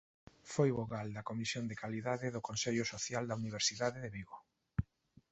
Foi 0.53 0.69
vogal 0.79 1.07
da 1.15 1.27
comisión 1.29 1.63
de 1.67 1.79
calidade 1.83 2.33
do 2.35 2.45
Consello 2.49 2.85
Social 2.93 3.23
da 3.27 3.37
Universidade 3.43 3.97
de 4.03 4.13
Vigo. 4.17 4.37